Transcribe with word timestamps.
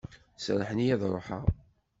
Serrḥen-iyi 0.37 0.93
ad 0.95 1.01
ruḥeɣ. 1.13 1.45